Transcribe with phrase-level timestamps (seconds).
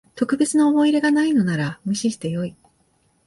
[0.15, 2.55] 特別な思い入れがないのなら無視してよい